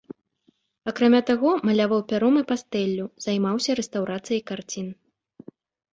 Акрамя 0.91 1.19
таго, 1.29 1.51
маляваў 1.69 2.01
пяром 2.11 2.35
і 2.41 2.43
пастэллю, 2.53 3.05
займаўся 3.29 3.71
рэстаўрацыяй 3.81 4.41
карцін. 4.53 4.87